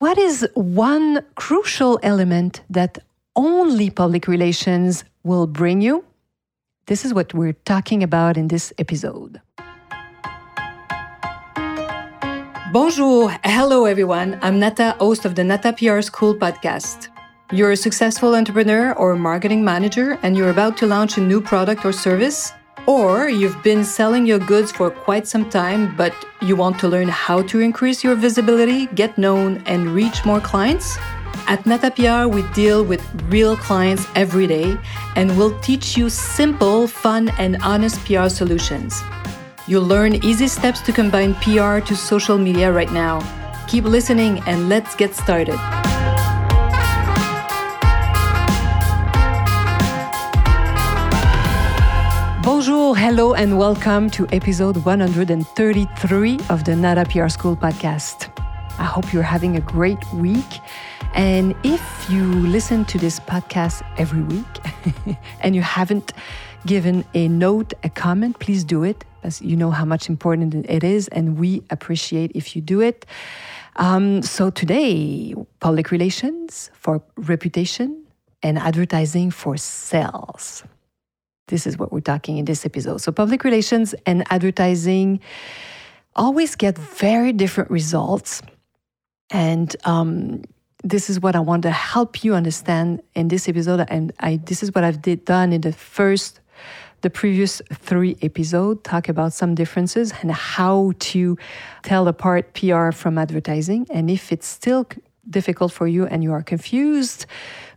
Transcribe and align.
What 0.00 0.16
is 0.16 0.46
one 0.54 1.24
crucial 1.34 1.98
element 2.04 2.62
that 2.70 2.98
only 3.34 3.90
public 3.90 4.28
relations 4.28 5.02
will 5.24 5.48
bring 5.48 5.80
you? 5.80 6.04
This 6.86 7.04
is 7.04 7.12
what 7.12 7.34
we're 7.34 7.58
talking 7.64 8.04
about 8.04 8.36
in 8.36 8.46
this 8.46 8.72
episode. 8.78 9.40
Bonjour, 12.72 13.36
hello 13.42 13.86
everyone. 13.86 14.38
I'm 14.40 14.60
Nata, 14.60 14.94
host 15.00 15.24
of 15.24 15.34
the 15.34 15.42
Nata 15.42 15.72
PR 15.72 16.00
School 16.00 16.36
podcast. 16.36 17.08
You're 17.50 17.72
a 17.72 17.76
successful 17.76 18.36
entrepreneur 18.36 18.92
or 18.92 19.16
marketing 19.16 19.64
manager 19.64 20.16
and 20.22 20.36
you're 20.36 20.50
about 20.50 20.76
to 20.76 20.86
launch 20.86 21.18
a 21.18 21.20
new 21.20 21.40
product 21.40 21.84
or 21.84 21.90
service? 21.92 22.52
Or 22.88 23.28
you've 23.28 23.62
been 23.62 23.84
selling 23.84 24.24
your 24.24 24.38
goods 24.38 24.72
for 24.72 24.90
quite 24.90 25.28
some 25.28 25.50
time, 25.50 25.94
but 25.94 26.14
you 26.40 26.56
want 26.56 26.78
to 26.78 26.88
learn 26.88 27.08
how 27.08 27.42
to 27.42 27.60
increase 27.60 28.02
your 28.02 28.14
visibility, 28.14 28.86
get 28.94 29.18
known, 29.18 29.62
and 29.66 29.90
reach 29.90 30.24
more 30.24 30.40
clients? 30.40 30.96
At 31.48 31.64
NataPR, 31.64 32.32
we 32.32 32.40
deal 32.54 32.82
with 32.82 33.04
real 33.28 33.58
clients 33.58 34.06
every 34.14 34.46
day 34.46 34.78
and 35.16 35.36
we'll 35.36 35.60
teach 35.60 35.98
you 35.98 36.08
simple, 36.08 36.86
fun, 36.86 37.28
and 37.36 37.60
honest 37.62 38.02
PR 38.06 38.30
solutions. 38.30 39.02
You'll 39.66 39.84
learn 39.86 40.24
easy 40.24 40.48
steps 40.48 40.80
to 40.80 40.90
combine 40.90 41.34
PR 41.34 41.80
to 41.80 41.94
social 41.94 42.38
media 42.38 42.72
right 42.72 42.90
now. 42.90 43.20
Keep 43.68 43.84
listening 43.84 44.40
and 44.46 44.70
let's 44.70 44.96
get 44.96 45.14
started. 45.14 45.77
Bonjour, 52.68 52.94
hello, 52.94 53.32
and 53.32 53.58
welcome 53.58 54.10
to 54.10 54.28
episode 54.30 54.76
133 54.84 56.38
of 56.50 56.64
the 56.64 56.76
Nata 56.76 57.06
PR 57.06 57.28
School 57.28 57.56
podcast. 57.56 58.28
I 58.78 58.84
hope 58.84 59.10
you're 59.10 59.22
having 59.22 59.56
a 59.56 59.60
great 59.62 59.96
week. 60.12 60.44
And 61.14 61.54
if 61.64 61.80
you 62.10 62.24
listen 62.24 62.84
to 62.84 62.98
this 62.98 63.20
podcast 63.20 63.80
every 63.96 64.20
week 64.20 65.16
and 65.40 65.56
you 65.56 65.62
haven't 65.62 66.12
given 66.66 67.06
a 67.14 67.26
note, 67.28 67.72
a 67.84 67.88
comment, 67.88 68.38
please 68.38 68.64
do 68.64 68.84
it, 68.84 69.02
as 69.22 69.40
you 69.40 69.56
know 69.56 69.70
how 69.70 69.86
much 69.86 70.10
important 70.10 70.54
it 70.68 70.84
is, 70.84 71.08
and 71.08 71.38
we 71.38 71.62
appreciate 71.70 72.32
if 72.34 72.54
you 72.54 72.60
do 72.60 72.82
it. 72.82 73.06
Um, 73.76 74.20
so 74.20 74.50
today, 74.50 75.34
public 75.60 75.90
relations 75.90 76.70
for 76.74 77.00
reputation 77.16 78.04
and 78.42 78.58
advertising 78.58 79.30
for 79.30 79.56
sales. 79.56 80.64
This 81.48 81.66
is 81.66 81.76
what 81.76 81.92
we're 81.92 82.00
talking 82.00 82.38
in 82.38 82.44
this 82.44 82.64
episode. 82.64 82.98
So, 82.98 83.12
public 83.12 83.44
relations 83.44 83.94
and 84.06 84.24
advertising 84.30 85.20
always 86.14 86.56
get 86.56 86.78
very 86.78 87.32
different 87.32 87.70
results. 87.70 88.42
And 89.30 89.74
um, 89.84 90.42
this 90.84 91.10
is 91.10 91.20
what 91.20 91.36
I 91.36 91.40
want 91.40 91.62
to 91.62 91.70
help 91.70 92.24
you 92.24 92.34
understand 92.34 93.02
in 93.14 93.28
this 93.28 93.48
episode. 93.48 93.84
And 93.88 94.12
I, 94.20 94.36
this 94.36 94.62
is 94.62 94.74
what 94.74 94.84
I've 94.84 95.02
did, 95.02 95.24
done 95.24 95.52
in 95.52 95.60
the 95.60 95.72
first, 95.72 96.40
the 97.00 97.10
previous 97.10 97.60
three 97.72 98.16
episodes, 98.22 98.80
talk 98.84 99.08
about 99.08 99.32
some 99.32 99.54
differences 99.54 100.12
and 100.20 100.32
how 100.32 100.92
to 100.98 101.36
tell 101.82 102.08
apart 102.08 102.54
PR 102.54 102.90
from 102.90 103.18
advertising. 103.18 103.86
And 103.90 104.10
if 104.10 104.32
it's 104.32 104.46
still 104.46 104.86
difficult 105.28 105.72
for 105.72 105.86
you 105.86 106.06
and 106.06 106.22
you 106.22 106.32
are 106.32 106.42
confused, 106.42 107.26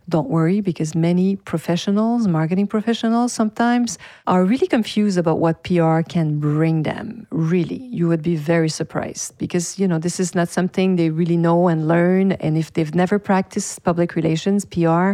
don't 0.08 0.28
worry 0.28 0.60
because 0.60 0.94
many 0.94 1.36
professionals, 1.36 2.26
marketing 2.26 2.66
professionals, 2.66 3.32
sometimes 3.32 3.98
are 4.26 4.44
really 4.44 4.66
confused 4.66 5.18
about 5.18 5.38
what 5.38 5.62
PR 5.62 6.00
can 6.02 6.38
bring 6.38 6.82
them. 6.82 7.26
Really, 7.30 7.76
you 7.76 8.08
would 8.08 8.22
be 8.22 8.36
very 8.36 8.68
surprised 8.68 9.36
because, 9.38 9.78
you 9.78 9.86
know, 9.86 9.98
this 9.98 10.18
is 10.18 10.34
not 10.34 10.48
something 10.48 10.96
they 10.96 11.10
really 11.10 11.36
know 11.36 11.68
and 11.68 11.88
learn. 11.88 12.32
And 12.32 12.58
if 12.58 12.72
they've 12.72 12.94
never 12.94 13.18
practiced 13.18 13.82
public 13.84 14.14
relations, 14.14 14.64
PR, 14.64 15.12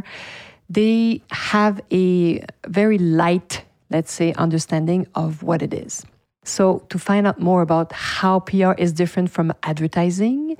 they 0.69 1.23
have 1.31 1.81
a 1.93 2.45
very 2.67 2.99
light, 2.99 3.65
let's 3.91 4.13
say, 4.13 4.33
understanding 4.35 5.07
of 5.15 5.43
what 5.43 5.63
it 5.63 5.73
is. 5.73 6.05
So, 6.45 6.79
to 6.89 6.99
find 6.99 7.27
out 7.27 7.41
more 7.41 7.61
about 7.61 7.93
how 7.93 8.41
PR 8.41 8.73
is 8.79 8.93
different 8.93 9.31
from 9.31 9.53
advertising, 9.65 10.57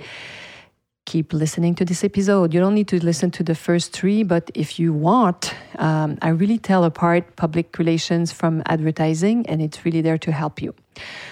keep 1.09 1.33
listening 1.33 1.75
to 1.75 1.85
this 1.87 2.05
episode. 2.05 2.53
You 2.53 2.61
don't 2.61 2.75
need 2.75 2.89
to 2.89 3.03
listen 3.03 3.31
to 3.39 3.43
the 3.43 3.55
first 3.55 3.95
three, 3.99 4.23
but 4.23 4.51
if 4.55 4.79
you 4.79 4.93
want, 4.93 5.55
um, 5.79 6.19
I 6.21 6.29
really 6.29 6.59
tell 6.59 6.85
apart 6.85 7.23
public 7.37 7.79
relations 7.79 8.31
from 8.31 8.63
advertising, 8.67 9.47
and 9.49 9.63
it's 9.63 9.87
really 9.87 10.03
there 10.03 10.19
to 10.19 10.31
help 10.31 10.61
you. 10.61 10.75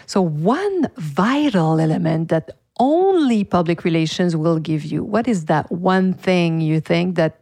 So, 0.07 0.23
one 0.23 0.89
vital 0.97 1.79
element 1.79 2.31
that 2.31 2.57
only 2.81 3.45
public 3.45 3.85
relations 3.85 4.35
will 4.35 4.59
give 4.59 4.83
you 4.93 5.05
what 5.05 5.29
is 5.29 5.45
that 5.53 5.71
one 5.71 6.15
thing 6.15 6.61
you 6.71 6.81
think 6.81 7.17
that 7.17 7.33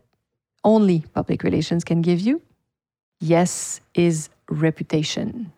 only 0.65 1.05
public 1.15 1.45
relations 1.45 1.85
can 1.85 2.03
give 2.03 2.21
you? 2.21 2.43
Yes, 3.21 3.81
is 3.95 4.29
reputation. 4.51 5.53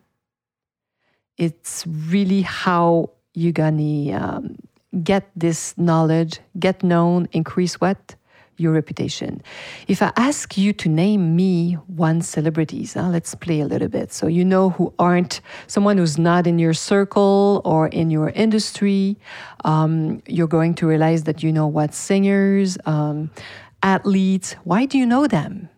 It's 1.37 1.85
really 2.15 2.43
how 2.43 3.11
you're 3.33 3.59
gonna 3.63 4.13
um, 4.21 4.57
get 5.03 5.29
this 5.35 5.77
knowledge, 5.77 6.39
get 6.59 6.83
known, 6.83 7.27
increase 7.31 7.79
what? 7.79 8.15
Your 8.59 8.71
reputation. 8.71 9.43
If 9.87 10.01
I 10.01 10.11
ask 10.15 10.57
you 10.57 10.73
to 10.73 10.89
name 10.89 11.35
me 11.35 11.73
one 11.85 12.21
celebrities, 12.21 12.95
huh, 12.95 13.09
let's 13.09 13.35
play 13.35 13.59
a 13.59 13.67
little 13.67 13.87
bit. 13.87 14.11
So 14.11 14.25
you 14.25 14.43
know 14.43 14.71
who 14.71 14.93
aren't 14.97 15.41
someone 15.67 15.97
who's 15.99 16.17
not 16.17 16.47
in 16.47 16.57
your 16.57 16.73
circle 16.73 17.61
or 17.65 17.87
in 17.89 18.09
your 18.09 18.29
industry. 18.29 19.17
Um, 19.63 20.23
you're 20.25 20.47
going 20.47 20.73
to 20.75 20.87
realize 20.87 21.25
that 21.25 21.43
you 21.43 21.53
know 21.53 21.67
what 21.67 21.93
singers, 21.93 22.79
um, 22.85 23.29
athletes. 23.83 24.53
Why 24.63 24.85
do 24.85 24.97
you 24.97 25.05
know 25.05 25.27
them? 25.27 25.69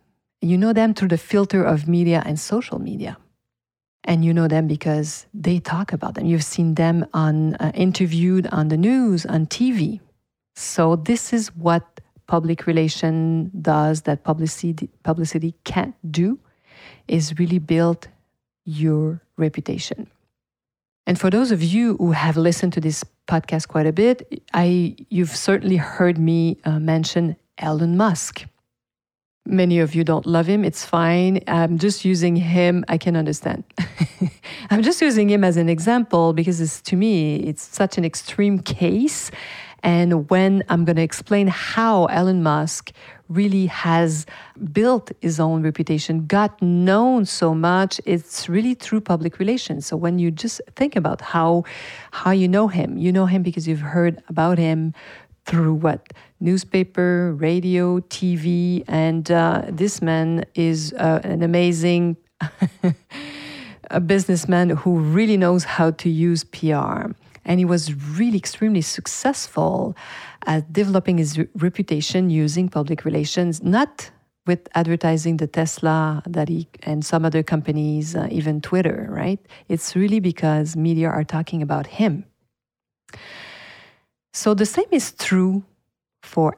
You 0.42 0.58
know 0.58 0.72
them 0.72 0.94
through 0.94 1.10
the 1.10 1.18
filter 1.18 1.62
of 1.62 1.86
media 1.86 2.24
and 2.26 2.40
social 2.40 2.80
media 2.80 3.18
and 4.04 4.24
you 4.24 4.34
know 4.34 4.48
them 4.48 4.68
because 4.68 5.28
they 5.34 5.60
talk 5.60 5.94
about 5.94 6.16
them. 6.16 6.26
You've 6.26 6.44
seen 6.44 6.76
them 6.76 7.06
on 7.14 7.56
uh, 7.56 7.72
interviewed 7.74 8.48
on 8.52 8.70
the 8.70 8.78
news, 8.78 9.26
on 9.26 9.48
TV. 9.48 10.00
So 10.56 10.96
this 10.96 11.34
is 11.34 11.56
what 11.56 12.02
public 12.28 12.68
relation 12.68 13.52
does 13.62 14.04
that 14.04 14.24
publicity 14.24 14.90
publicity 15.04 15.56
can't 15.64 15.96
do 16.12 16.40
is 17.08 17.40
really 17.40 17.60
build 17.60 18.08
your 18.66 19.22
reputation. 19.38 20.08
And 21.08 21.20
for 21.20 21.32
those 21.32 21.52
of 21.52 21.64
you 21.64 21.96
who 21.98 22.12
have 22.12 22.38
listened 22.38 22.74
to 22.74 22.82
this 22.82 23.04
podcast 23.28 23.68
quite 23.68 23.88
a 23.88 23.92
bit, 23.92 24.44
I 24.54 24.96
you've 25.10 25.36
certainly 25.36 25.78
heard 25.78 26.18
me 26.18 26.58
uh, 26.66 26.80
mention 26.80 27.36
Elon 27.58 27.98
Musk. 27.98 28.46
Many 29.50 29.80
of 29.80 29.96
you 29.96 30.04
don't 30.04 30.28
love 30.28 30.46
him. 30.46 30.64
It's 30.64 30.86
fine. 30.86 31.40
I'm 31.48 31.80
just 31.80 32.06
using 32.06 32.36
him. 32.36 32.86
I 32.88 33.00
can 33.00 33.16
understand. 33.16 33.64
I'm 34.70 34.84
just 34.84 35.02
using 35.02 35.28
him 35.28 35.44
as 35.44 35.58
an 35.58 35.70
example 35.70 36.34
because 36.34 36.62
it's, 36.62 36.82
to 36.84 36.96
me, 36.96 37.38
it's 37.38 37.64
such 37.64 37.98
an 37.98 38.06
extreme 38.06 38.60
case. 38.60 39.32
And 39.82 40.30
when 40.30 40.64
I'm 40.70 40.86
going 40.86 40.98
to 40.98 41.02
explain 41.02 41.48
how 41.48 42.06
Elon 42.06 42.44
Musk 42.44 42.92
really 43.28 43.66
has 43.68 44.28
built 44.72 45.12
his 45.22 45.40
own 45.40 45.64
reputation, 45.64 46.28
got 46.28 46.62
known 46.62 47.26
so 47.26 47.56
much, 47.56 48.00
it's 48.06 48.50
really 48.50 48.76
through 48.76 49.02
public 49.02 49.40
relations. 49.40 49.88
So 49.88 49.98
when 49.98 50.20
you 50.20 50.30
just 50.30 50.62
think 50.76 50.96
about 50.96 51.22
how 51.22 51.64
how 52.12 52.32
you 52.32 52.48
know 52.48 52.68
him, 52.68 52.98
you 52.98 53.12
know 53.12 53.26
him 53.26 53.42
because 53.42 53.68
you've 53.68 53.82
heard 53.82 54.22
about 54.28 54.60
him 54.60 54.94
through 55.50 55.74
what 55.74 56.14
newspaper, 56.40 57.34
radio, 57.34 58.00
TV, 58.02 58.84
and 58.88 59.32
uh, 59.32 59.64
this 59.68 60.00
man 60.02 60.46
is 60.54 60.94
uh, 60.94 61.20
an 61.24 61.42
amazing 61.42 62.16
a 63.90 64.00
businessman 64.00 64.70
who 64.70 65.00
really 65.00 65.38
knows 65.38 65.64
how 65.64 65.90
to 65.92 66.10
use 66.10 66.44
PR. 66.44 67.12
And 67.46 67.60
he 67.60 67.66
was 67.66 67.96
really 68.18 68.38
extremely 68.38 68.82
successful 68.82 69.98
at 70.46 70.72
developing 70.72 71.18
his 71.18 71.38
re 71.40 71.48
reputation 71.56 72.30
using 72.30 72.70
public 72.70 73.04
relations, 73.04 73.64
not 73.64 74.12
with 74.46 74.68
advertising 74.76 75.38
the 75.38 75.48
Tesla 75.48 76.22
that 76.28 76.48
he 76.48 76.68
and 76.84 77.04
some 77.04 77.26
other 77.26 77.42
companies, 77.42 78.16
uh, 78.16 78.28
even 78.30 78.62
Twitter, 78.62 79.08
right? 79.10 79.40
It's 79.68 79.96
really 79.96 80.20
because 80.20 80.76
media 80.76 81.10
are 81.10 81.24
talking 81.24 81.62
about 81.64 81.88
him. 81.88 82.26
So 84.34 84.54
the 84.54 84.66
same 84.66 84.86
is 84.92 85.12
true 85.12 85.64
for 86.22 86.58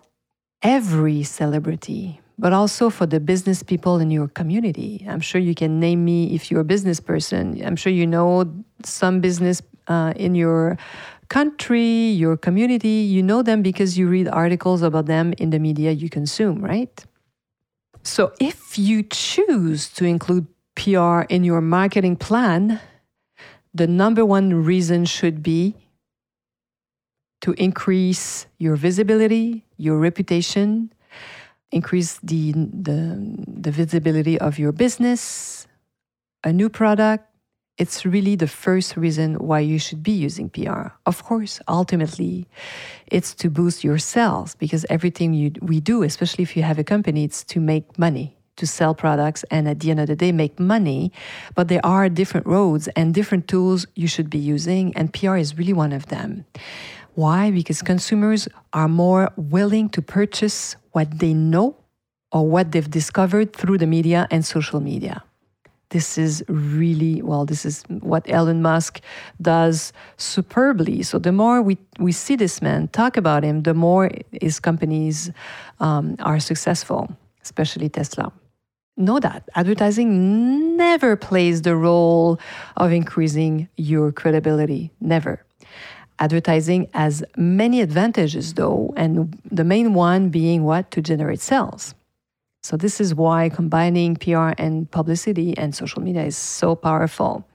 every 0.61 1.23
celebrity, 1.23 2.19
but 2.37 2.53
also 2.53 2.89
for 2.89 3.05
the 3.05 3.19
business 3.19 3.63
people 3.63 3.99
in 3.99 4.11
your 4.11 4.27
community. 4.27 5.05
I'm 5.07 5.21
sure 5.21 5.39
you 5.39 5.55
can 5.55 5.79
name 5.79 6.03
me 6.03 6.35
if 6.35 6.51
you're 6.51 6.61
a 6.61 6.65
business 6.65 6.99
person. 6.99 7.61
I'm 7.63 7.75
sure 7.75 7.91
you 7.91 8.05
know 8.05 8.51
some 8.83 9.21
business 9.21 9.61
uh, 9.87 10.13
in 10.15 10.35
your 10.35 10.77
country, 11.29 12.09
your 12.09 12.37
community. 12.37 13.07
You 13.07 13.23
know 13.23 13.41
them 13.41 13.61
because 13.61 13.97
you 13.97 14.07
read 14.07 14.27
articles 14.27 14.81
about 14.81 15.05
them 15.05 15.33
in 15.37 15.49
the 15.49 15.59
media 15.59 15.91
you 15.91 16.09
consume, 16.09 16.63
right? 16.63 17.03
So 18.03 18.33
if 18.39 18.77
you 18.77 19.03
choose 19.03 19.89
to 19.93 20.05
include 20.05 20.47
PR 20.75 21.21
in 21.29 21.43
your 21.43 21.61
marketing 21.61 22.15
plan, 22.17 22.79
the 23.73 23.87
number 23.87 24.25
one 24.25 24.65
reason 24.65 25.05
should 25.05 25.41
be 25.41 25.75
to 27.41 27.53
increase 27.53 28.47
your 28.57 28.75
visibility, 28.75 29.65
your 29.77 29.97
reputation, 29.97 30.93
increase 31.71 32.19
the, 32.23 32.51
the, 32.53 33.43
the 33.47 33.71
visibility 33.71 34.39
of 34.39 34.59
your 34.59 34.71
business, 34.71 35.67
a 36.43 36.51
new 36.51 36.69
product, 36.69 37.25
it's 37.77 38.05
really 38.05 38.35
the 38.35 38.47
first 38.47 38.95
reason 38.95 39.35
why 39.35 39.59
you 39.59 39.79
should 39.79 40.03
be 40.03 40.11
using 40.11 40.49
PR. 40.49 40.89
Of 41.07 41.23
course, 41.23 41.59
ultimately, 41.67 42.47
it's 43.07 43.33
to 43.35 43.49
boost 43.49 43.83
your 43.83 43.97
sales 43.97 44.53
because 44.55 44.85
everything 44.89 45.33
you, 45.33 45.51
we 45.61 45.79
do, 45.79 46.03
especially 46.03 46.43
if 46.43 46.55
you 46.55 46.61
have 46.61 46.77
a 46.77 46.83
company, 46.83 47.23
it's 47.23 47.43
to 47.45 47.59
make 47.59 47.97
money, 47.97 48.37
to 48.57 48.67
sell 48.67 48.93
products, 48.93 49.43
and 49.49 49.67
at 49.67 49.79
the 49.79 49.89
end 49.89 49.99
of 49.99 50.07
the 50.07 50.15
day, 50.15 50.31
make 50.31 50.59
money. 50.59 51.11
But 51.55 51.69
there 51.69 51.83
are 51.83 52.07
different 52.07 52.45
roads 52.45 52.87
and 52.89 53.15
different 53.15 53.47
tools 53.47 53.87
you 53.95 54.07
should 54.07 54.29
be 54.29 54.37
using, 54.37 54.95
and 54.95 55.11
PR 55.11 55.37
is 55.37 55.57
really 55.57 55.73
one 55.73 55.93
of 55.93 56.05
them. 56.07 56.45
Why? 57.15 57.51
Because 57.51 57.81
consumers 57.81 58.47
are 58.73 58.87
more 58.87 59.31
willing 59.35 59.89
to 59.89 60.01
purchase 60.01 60.75
what 60.91 61.19
they 61.19 61.33
know 61.33 61.75
or 62.31 62.47
what 62.47 62.71
they've 62.71 62.89
discovered 62.89 63.53
through 63.53 63.77
the 63.77 63.87
media 63.87 64.27
and 64.31 64.45
social 64.45 64.79
media. 64.79 65.23
This 65.89 66.17
is 66.17 66.41
really 66.47 67.21
well 67.21 67.45
this 67.45 67.65
is 67.65 67.83
what 67.89 68.23
elon 68.29 68.61
musk 68.61 69.01
does 69.41 69.91
superbly. 70.15 71.03
So 71.03 71.19
the 71.19 71.33
more 71.33 71.61
we, 71.61 71.77
we 71.99 72.13
see 72.13 72.37
this 72.37 72.61
man 72.61 72.87
talk 72.87 73.17
about 73.17 73.43
him 73.43 73.63
the 73.63 73.73
more 73.73 74.09
his 74.41 74.61
companies 74.61 75.31
um, 75.81 76.15
are 76.19 76.39
successful 76.39 77.09
especially 77.43 77.89
tesla. 77.89 78.31
Know 78.95 79.19
that 79.19 79.49
advertising 79.55 80.77
never 80.77 81.17
plays 81.17 81.63
the 81.63 81.75
role 81.75 82.39
of 82.77 82.91
increasing 82.91 83.67
your 83.75 84.11
credibility. 84.11 84.91
Never 85.01 85.43
advertising 86.21 86.87
has 86.93 87.23
many 87.35 87.81
advantages 87.81 88.53
though 88.53 88.93
and 88.95 89.37
the 89.51 89.65
main 89.65 89.93
one 89.93 90.29
being 90.29 90.63
what 90.63 90.89
to 90.91 91.01
generate 91.01 91.41
sales 91.41 91.93
so, 92.63 92.77
this 92.77 93.01
is 93.01 93.15
why 93.15 93.49
combining 93.49 94.15
PR 94.15 94.51
and 94.57 94.89
publicity 94.91 95.57
and 95.57 95.73
social 95.73 96.01
media 96.01 96.23
is 96.23 96.37
so 96.37 96.75
powerful. 96.75 97.47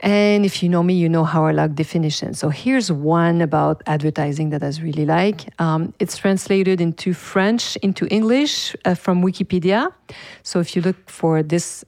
And 0.00 0.44
if 0.44 0.62
you 0.62 0.68
know 0.68 0.82
me, 0.82 0.94
you 0.94 1.08
know 1.08 1.24
how 1.24 1.46
I 1.46 1.52
like 1.52 1.74
definitions. 1.74 2.38
So 2.38 2.48
here's 2.48 2.90
one 2.90 3.40
about 3.42 3.82
advertising 3.86 4.50
that 4.50 4.62
I 4.62 4.72
really 4.82 5.04
like. 5.04 5.48
Um, 5.58 5.92
it's 5.98 6.16
translated 6.16 6.80
into 6.80 7.12
French, 7.12 7.76
into 7.76 8.06
English 8.10 8.74
uh, 8.84 8.94
from 8.94 9.22
Wikipedia. 9.22 9.92
So 10.42 10.60
if 10.60 10.74
you 10.74 10.80
look 10.82 11.08
for 11.08 11.42
this 11.42 11.84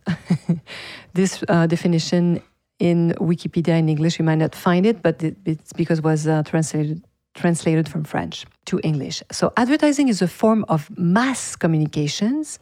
this 1.14 1.42
uh, 1.48 1.66
definition 1.66 2.42
in 2.82 3.14
Wikipedia 3.20 3.79
in 3.79 3.88
English, 3.88 4.19
you 4.19 4.25
might 4.25 4.40
not 4.46 4.56
find 4.56 4.84
it, 4.84 5.02
but 5.02 5.23
it, 5.23 5.37
it's 5.44 5.73
because 5.73 6.00
it 6.00 6.05
was 6.05 6.26
uh, 6.26 6.43
translated 6.43 7.05
translated 7.34 7.88
from 7.88 8.05
French 8.05 8.44
to 8.67 8.79
English. 8.82 9.23
So, 9.31 9.52
advertising 9.56 10.08
is 10.08 10.20
a 10.20 10.29
form 10.29 10.67
of 10.69 10.81
mass 10.99 11.56
communications, 11.56 12.58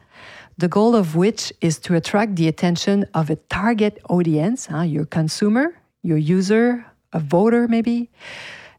the 0.59 0.69
goal 0.69 0.95
of 0.95 1.17
which 1.17 1.53
is 1.61 1.79
to 1.81 1.97
attract 1.97 2.37
the 2.37 2.47
attention 2.47 3.07
of 3.15 3.31
a 3.31 3.37
target 3.49 3.99
audience, 4.09 4.67
huh, 4.67 4.83
your 4.83 5.07
consumer, 5.07 5.75
your 6.03 6.19
user, 6.19 6.85
a 7.13 7.19
voter 7.19 7.67
maybe, 7.67 8.11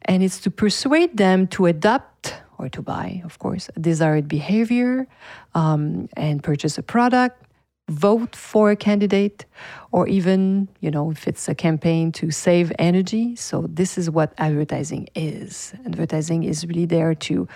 and 0.03 0.23
it's 0.23 0.39
to 0.41 0.51
persuade 0.51 1.17
them 1.17 1.47
to 1.47 1.65
adopt 1.65 2.35
or 2.57 2.69
to 2.69 2.81
buy, 2.81 3.21
of 3.25 3.39
course, 3.39 3.69
a 3.75 3.79
desired 3.79 4.27
behavior 4.27 5.07
um, 5.55 6.07
and 6.15 6.43
purchase 6.43 6.77
a 6.77 6.83
product 6.83 7.50
vote 7.91 8.35
for 8.35 8.71
a 8.71 8.75
candidate 8.75 9.45
or 9.91 10.07
even, 10.07 10.67
you 10.79 10.89
know, 10.89 11.11
if 11.11 11.27
it's 11.27 11.47
a 11.49 11.55
campaign 11.55 12.11
to 12.13 12.31
save 12.31 12.71
energy. 12.79 13.35
So 13.35 13.65
this 13.67 13.97
is 13.97 14.09
what 14.09 14.33
advertising 14.37 15.09
is. 15.15 15.73
Advertising 15.85 16.43
is 16.43 16.65
really 16.65 16.85
there 16.85 17.13
to 17.15 17.47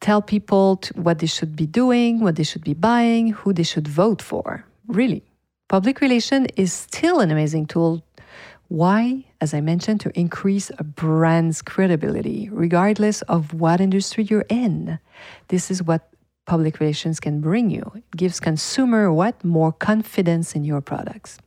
tell 0.00 0.20
people 0.20 0.76
to 0.76 0.94
what 1.00 1.18
they 1.20 1.26
should 1.26 1.56
be 1.56 1.66
doing, 1.66 2.20
what 2.20 2.36
they 2.36 2.42
should 2.42 2.64
be 2.64 2.74
buying, 2.74 3.32
who 3.32 3.52
they 3.52 3.62
should 3.62 3.88
vote 3.88 4.20
for. 4.20 4.64
Really. 4.86 5.22
Public 5.68 6.00
relation 6.00 6.46
is 6.56 6.72
still 6.72 7.20
an 7.20 7.30
amazing 7.30 7.66
tool. 7.66 8.04
Why? 8.68 9.24
As 9.40 9.54
I 9.54 9.60
mentioned, 9.60 10.00
to 10.00 10.18
increase 10.18 10.70
a 10.78 10.84
brand's 10.84 11.62
credibility, 11.62 12.48
regardless 12.50 13.22
of 13.22 13.54
what 13.54 13.80
industry 13.80 14.24
you're 14.24 14.46
in. 14.48 14.98
This 15.48 15.70
is 15.70 15.82
what 15.82 16.08
public 16.46 16.80
relations 16.80 17.20
can 17.20 17.40
bring 17.40 17.70
you. 17.70 17.90
It 17.94 18.16
gives 18.16 18.40
consumer 18.40 19.12
what? 19.12 19.44
More 19.44 19.72
confidence 19.72 20.54
in 20.54 20.64
your 20.64 20.80
products. 20.80 21.38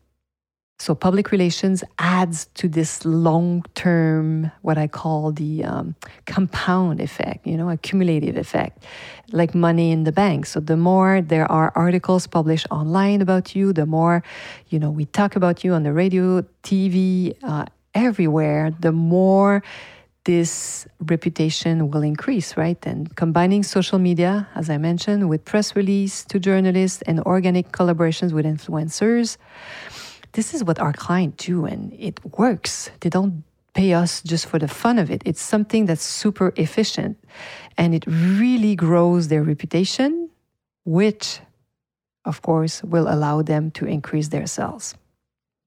So 0.77 0.93
public 0.93 1.31
relations 1.31 1.85
adds 1.99 2.47
to 2.55 2.67
this 2.67 3.05
long-term, 3.05 4.51
what 4.61 4.77
I 4.77 4.87
call 4.87 5.31
the 5.31 5.63
um, 5.63 5.95
compound 6.25 6.99
effect, 6.99 7.47
you 7.47 7.55
know, 7.55 7.69
accumulative 7.69 8.35
effect, 8.35 8.83
like 9.31 9.55
money 9.55 9.91
in 9.91 10.03
the 10.03 10.11
bank. 10.11 10.45
So 10.45 10.59
the 10.59 10.75
more 10.75 11.21
there 11.21 11.49
are 11.49 11.71
articles 11.75 12.27
published 12.27 12.67
online 12.71 13.21
about 13.21 13.55
you, 13.55 13.71
the 13.71 13.85
more, 13.85 14.21
you 14.67 14.77
know, 14.77 14.91
we 14.91 15.05
talk 15.05 15.37
about 15.37 15.63
you 15.63 15.73
on 15.73 15.83
the 15.83 15.93
radio, 15.93 16.41
TV, 16.63 17.37
uh, 17.41 17.65
everywhere, 17.93 18.75
the 18.77 18.91
more 18.91 19.63
this 20.25 20.87
reputation 21.07 21.89
will 21.89 22.01
increase, 22.01 22.57
right? 22.57 22.83
And 22.85 23.15
combining 23.15 23.63
social 23.63 23.99
media, 23.99 24.47
as 24.55 24.69
I 24.69 24.77
mentioned, 24.77 25.29
with 25.29 25.45
press 25.45 25.75
release 25.75 26.25
to 26.25 26.39
journalists 26.39 27.01
and 27.03 27.21
organic 27.21 27.71
collaborations 27.71 28.33
with 28.33 28.45
influencers, 28.45 29.37
this 30.33 30.53
is 30.53 30.63
what 30.63 30.79
our 30.79 30.93
clients 30.93 31.45
do, 31.45 31.65
and 31.65 31.93
it 31.93 32.19
works. 32.37 32.89
They 32.99 33.09
don't 33.09 33.43
pay 33.73 33.93
us 33.93 34.21
just 34.21 34.47
for 34.47 34.59
the 34.59 34.67
fun 34.67 34.99
of 34.99 35.09
it. 35.09 35.21
It's 35.25 35.41
something 35.41 35.85
that's 35.85 36.03
super 36.03 36.51
efficient, 36.57 37.17
and 37.77 37.93
it 37.95 38.03
really 38.07 38.75
grows 38.75 39.27
their 39.27 39.43
reputation, 39.43 40.29
which, 40.85 41.39
of 42.25 42.41
course, 42.41 42.83
will 42.83 43.07
allow 43.07 43.41
them 43.41 43.71
to 43.71 43.85
increase 43.85 44.29
their 44.29 44.47
sales 44.47 44.95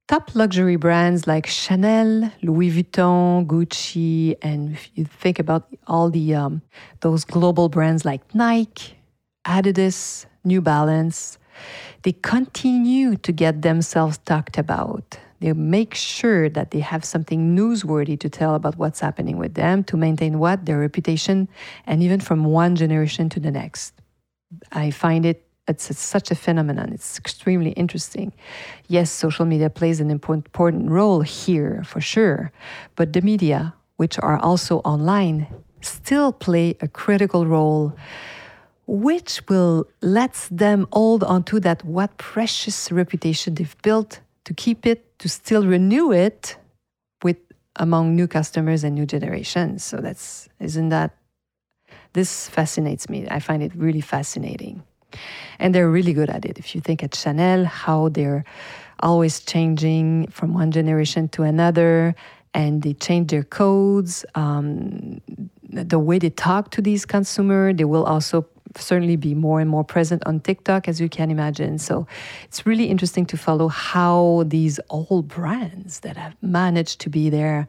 top 0.08 0.34
luxury 0.34 0.76
brands 0.76 1.26
like 1.26 1.46
Chanel, 1.46 2.32
Louis 2.42 2.70
Vuitton, 2.70 3.46
Gucci, 3.46 4.36
and 4.42 4.72
if 4.72 4.90
you 4.94 5.04
think 5.04 5.38
about 5.38 5.68
all 5.86 6.10
the 6.10 6.34
um, 6.34 6.62
those 7.00 7.24
global 7.24 7.68
brands 7.68 8.04
like 8.04 8.34
Nike, 8.34 8.96
Adidas, 9.46 10.24
New 10.44 10.60
Balance, 10.62 11.38
they 12.02 12.12
continue 12.12 13.16
to 13.16 13.32
get 13.32 13.62
themselves 13.62 14.18
talked 14.18 14.56
about. 14.58 15.18
They 15.40 15.52
make 15.52 15.94
sure 15.94 16.48
that 16.48 16.72
they 16.72 16.80
have 16.80 17.04
something 17.04 17.54
newsworthy 17.54 18.18
to 18.18 18.28
tell 18.28 18.54
about 18.56 18.76
what's 18.76 18.98
happening 18.98 19.36
with 19.36 19.54
them 19.54 19.84
to 19.84 19.96
maintain 19.96 20.40
what 20.40 20.66
their 20.66 20.78
reputation 20.78 21.48
and 21.86 22.02
even 22.02 22.18
from 22.18 22.44
one 22.44 22.74
generation 22.74 23.28
to 23.28 23.40
the 23.40 23.52
next. 23.52 23.94
I 24.72 24.90
find 24.90 25.24
it 25.24 25.47
it's, 25.68 25.90
it's, 25.90 26.00
such 26.00 26.30
a 26.30 26.34
phenomenon. 26.34 26.92
It's 26.92 27.18
extremely 27.18 27.70
interesting. 27.72 28.32
Yes, 28.88 29.10
social 29.10 29.44
media 29.44 29.70
plays 29.70 30.00
an 30.00 30.10
important 30.10 30.90
role 30.90 31.20
here 31.20 31.82
for 31.84 32.00
sure, 32.00 32.50
but 32.96 33.12
the 33.12 33.20
media, 33.20 33.74
which 33.96 34.18
are 34.18 34.38
also 34.38 34.78
online, 34.78 35.46
still 35.80 36.32
play 36.32 36.76
a 36.80 36.88
critical 36.88 37.46
role, 37.46 37.94
which 38.86 39.42
will 39.48 39.86
let 40.00 40.48
them 40.50 40.86
hold 40.92 41.22
onto 41.22 41.60
that 41.60 41.84
what 41.84 42.16
precious 42.16 42.90
reputation 42.90 43.54
they've 43.54 43.76
built 43.82 44.20
to 44.44 44.54
keep 44.54 44.86
it, 44.86 45.18
to 45.18 45.28
still 45.28 45.66
renew 45.66 46.10
it 46.12 46.56
with 47.22 47.36
among 47.76 48.16
new 48.16 48.26
customers 48.26 48.84
and 48.84 48.94
new 48.94 49.06
generations. 49.06 49.84
So 49.84 49.98
that's 49.98 50.48
isn't 50.58 50.88
that 50.88 51.14
this 52.14 52.48
fascinates 52.48 53.08
me. 53.08 53.26
I 53.30 53.40
find 53.40 53.62
it 53.62 53.74
really 53.74 54.00
fascinating. 54.00 54.82
And 55.58 55.74
they're 55.74 55.90
really 55.90 56.12
good 56.12 56.30
at 56.30 56.44
it. 56.44 56.58
If 56.58 56.74
you 56.74 56.80
think 56.80 57.02
at 57.02 57.14
Chanel, 57.14 57.64
how 57.64 58.08
they're 58.08 58.44
always 59.00 59.40
changing 59.40 60.28
from 60.28 60.54
one 60.54 60.70
generation 60.70 61.28
to 61.28 61.42
another, 61.42 62.14
and 62.54 62.82
they 62.82 62.94
change 62.94 63.30
their 63.30 63.44
codes, 63.44 64.24
um, 64.34 65.20
the 65.70 65.98
way 65.98 66.18
they 66.18 66.30
talk 66.30 66.70
to 66.72 66.82
these 66.82 67.04
consumers, 67.04 67.76
they 67.76 67.84
will 67.84 68.04
also 68.04 68.46
certainly 68.76 69.16
be 69.16 69.34
more 69.34 69.60
and 69.60 69.70
more 69.70 69.84
present 69.84 70.22
on 70.26 70.40
TikTok, 70.40 70.88
as 70.88 71.00
you 71.00 71.08
can 71.08 71.30
imagine. 71.30 71.78
So 71.78 72.06
it's 72.44 72.66
really 72.66 72.86
interesting 72.86 73.26
to 73.26 73.36
follow 73.36 73.68
how 73.68 74.44
these 74.46 74.78
old 74.90 75.28
brands 75.28 76.00
that 76.00 76.16
have 76.16 76.36
managed 76.42 77.00
to 77.00 77.10
be 77.10 77.30
there 77.30 77.68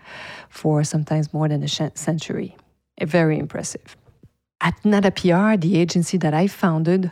for 0.49 0.83
sometimes 0.83 1.33
more 1.33 1.47
than 1.47 1.63
a 1.63 1.67
century. 1.67 2.55
Very 3.01 3.39
impressive. 3.39 3.95
At 4.61 4.83
Nata 4.83 5.11
PR, 5.11 5.55
the 5.57 5.77
agency 5.77 6.17
that 6.17 6.33
I 6.33 6.47
founded, 6.47 7.11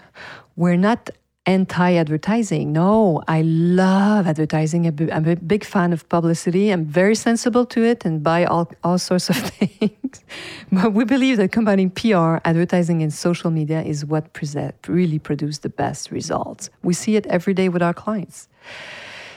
we're 0.55 0.75
not 0.75 1.09
anti 1.47 1.93
advertising. 1.93 2.73
No, 2.73 3.23
I 3.27 3.41
love 3.41 4.27
advertising. 4.27 4.85
I'm 5.11 5.25
a 5.25 5.35
big 5.37 5.63
fan 5.63 5.93
of 5.93 6.07
publicity. 6.09 6.69
I'm 6.71 6.85
very 6.85 7.15
sensible 7.15 7.65
to 7.67 7.83
it 7.83 8.03
and 8.05 8.21
buy 8.21 8.43
all, 8.43 8.69
all 8.83 8.99
sorts 8.99 9.29
of 9.29 9.37
things. 9.59 10.23
but 10.71 10.93
we 10.93 11.05
believe 11.05 11.37
that 11.37 11.51
combining 11.53 11.89
PR, 11.89 12.37
advertising, 12.43 13.01
and 13.01 13.13
social 13.13 13.49
media 13.49 13.81
is 13.81 14.05
what 14.05 14.33
present, 14.33 14.75
really 14.87 15.17
produces 15.17 15.59
the 15.59 15.69
best 15.69 16.11
results. 16.11 16.69
We 16.83 16.93
see 16.93 17.15
it 17.15 17.25
every 17.27 17.53
day 17.53 17.69
with 17.69 17.81
our 17.81 17.93
clients. 17.93 18.49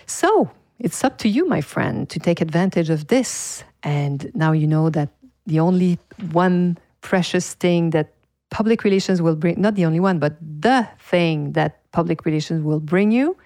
So 0.07 0.51
it's 0.81 1.05
up 1.05 1.19
to 1.19 1.29
you, 1.29 1.47
my 1.47 1.61
friend, 1.61 2.09
to 2.11 2.19
take 2.19 2.41
advantage 2.41 2.91
of 2.91 3.07
this. 3.07 3.63
And 3.85 4.31
now 4.35 4.51
you 4.51 4.67
know 4.67 4.91
that 4.91 5.11
the 5.47 5.61
only 5.61 5.99
one 6.33 6.77
precious 7.01 7.55
thing 7.55 7.91
that 7.91 8.15
public 8.51 8.85
relations 8.85 9.23
will 9.23 9.37
bring, 9.37 9.61
not 9.61 9.75
the 9.75 9.85
only 9.85 10.01
one, 10.01 10.19
but 10.19 10.37
the 10.41 10.89
thing 10.99 11.53
that 11.53 11.91
public 11.93 12.25
relations 12.25 12.63
will 12.63 12.81
bring 12.81 13.13
you 13.13 13.37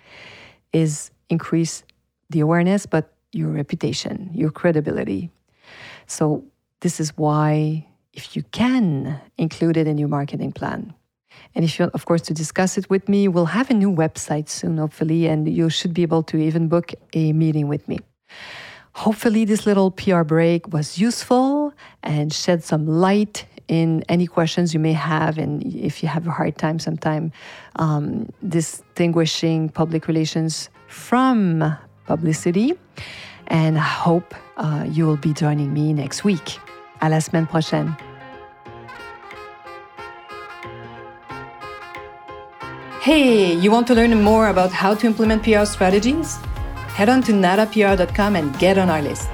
is 0.72 1.10
increase 1.28 1.84
the 2.30 2.40
awareness, 2.40 2.86
but 2.86 3.12
your 3.32 3.50
reputation, 3.50 4.30
your 4.34 4.50
credibility. 4.50 5.30
So, 6.06 6.44
this 6.80 7.00
is 7.00 7.16
why, 7.16 7.86
if 8.12 8.36
you 8.36 8.42
can 8.52 9.20
include 9.38 9.76
it 9.76 9.86
in 9.86 9.96
your 9.96 10.08
marketing 10.08 10.52
plan, 10.52 10.92
and 11.54 11.64
if 11.64 11.78
you 11.78 11.84
want, 11.84 11.94
of 11.94 12.04
course, 12.04 12.22
to 12.22 12.34
discuss 12.34 12.76
it 12.76 12.88
with 12.90 13.08
me, 13.08 13.28
we'll 13.28 13.54
have 13.58 13.70
a 13.70 13.74
new 13.74 13.90
website 13.90 14.48
soon, 14.48 14.78
hopefully, 14.78 15.26
and 15.26 15.48
you 15.48 15.70
should 15.70 15.94
be 15.94 16.02
able 16.02 16.22
to 16.24 16.36
even 16.36 16.68
book 16.68 16.92
a 17.14 17.32
meeting 17.32 17.68
with 17.68 17.86
me. 17.88 17.98
Hopefully, 18.94 19.44
this 19.44 19.66
little 19.66 19.90
PR 19.90 20.22
break 20.22 20.72
was 20.72 20.98
useful 20.98 21.53
and 22.04 22.32
shed 22.32 22.62
some 22.62 22.86
light 22.86 23.46
in 23.66 24.04
any 24.08 24.26
questions 24.26 24.74
you 24.74 24.80
may 24.80 24.92
have, 24.92 25.38
and 25.38 25.62
if 25.74 26.02
you 26.02 26.08
have 26.08 26.26
a 26.26 26.30
hard 26.30 26.56
time 26.58 26.78
sometime 26.78 27.32
um, 27.76 28.28
distinguishing 28.46 29.68
public 29.70 30.06
relations 30.06 30.68
from 30.86 31.76
publicity. 32.06 32.74
And 33.48 33.78
I 33.78 33.82
hope 33.82 34.34
uh, 34.56 34.86
you 34.88 35.06
will 35.06 35.16
be 35.16 35.32
joining 35.32 35.72
me 35.72 35.92
next 35.92 36.24
week. 36.24 36.58
À 37.00 37.10
la 37.10 37.20
semaine 37.20 37.46
prochaine. 37.46 37.96
Hey, 43.00 43.52
you 43.52 43.70
want 43.70 43.86
to 43.88 43.94
learn 43.94 44.22
more 44.22 44.48
about 44.48 44.72
how 44.72 44.94
to 44.94 45.06
implement 45.06 45.42
PR 45.42 45.66
strategies? 45.66 46.36
Head 46.96 47.10
on 47.10 47.22
to 47.24 47.32
natapr.com 47.32 48.36
and 48.36 48.58
get 48.58 48.78
on 48.78 48.88
our 48.88 49.02
list. 49.02 49.28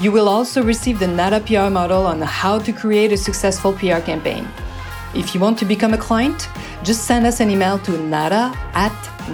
You 0.00 0.10
will 0.12 0.28
also 0.28 0.62
receive 0.62 0.98
the 0.98 1.06
NATA 1.06 1.40
PR 1.40 1.70
model 1.70 2.04
on 2.06 2.20
how 2.20 2.58
to 2.58 2.72
create 2.72 3.12
a 3.12 3.16
successful 3.16 3.72
PR 3.72 4.00
campaign. 4.00 4.46
If 5.14 5.34
you 5.34 5.40
want 5.40 5.58
to 5.58 5.64
become 5.64 5.94
a 5.94 5.98
client, 5.98 6.48
just 6.82 7.04
send 7.04 7.26
us 7.26 7.40
an 7.40 7.50
email 7.50 7.78
to 7.80 7.92
nata 7.98 8.52
at 8.74 8.92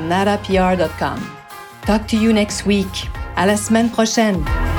natapr.com. 0.08 1.36
Talk 1.82 2.06
to 2.08 2.16
you 2.16 2.32
next 2.32 2.66
week. 2.66 3.08
À 3.36 3.46
la 3.46 3.56
semaine 3.56 3.88
prochaine. 3.88 4.69